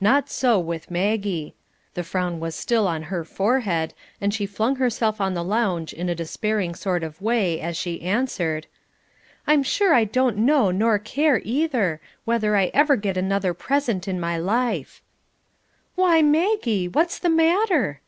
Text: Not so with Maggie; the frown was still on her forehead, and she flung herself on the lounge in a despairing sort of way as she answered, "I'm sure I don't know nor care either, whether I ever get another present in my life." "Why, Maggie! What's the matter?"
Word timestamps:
Not 0.00 0.30
so 0.30 0.58
with 0.58 0.90
Maggie; 0.90 1.54
the 1.92 2.02
frown 2.02 2.40
was 2.40 2.54
still 2.54 2.88
on 2.88 3.02
her 3.12 3.24
forehead, 3.24 3.92
and 4.22 4.32
she 4.32 4.46
flung 4.46 4.76
herself 4.76 5.20
on 5.20 5.34
the 5.34 5.44
lounge 5.44 5.92
in 5.92 6.08
a 6.08 6.14
despairing 6.14 6.74
sort 6.74 7.02
of 7.02 7.20
way 7.20 7.60
as 7.60 7.76
she 7.76 8.00
answered, 8.00 8.68
"I'm 9.46 9.62
sure 9.62 9.92
I 9.92 10.04
don't 10.04 10.38
know 10.38 10.70
nor 10.70 10.98
care 10.98 11.42
either, 11.44 12.00
whether 12.24 12.56
I 12.56 12.70
ever 12.72 12.96
get 12.96 13.18
another 13.18 13.52
present 13.52 14.08
in 14.08 14.18
my 14.18 14.38
life." 14.38 15.02
"Why, 15.94 16.22
Maggie! 16.22 16.88
What's 16.88 17.18
the 17.18 17.28
matter?" 17.28 18.00